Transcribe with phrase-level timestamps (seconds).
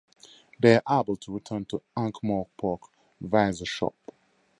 [0.59, 2.79] They are able to return to Ankh-Morpork
[3.21, 3.93] via the shop.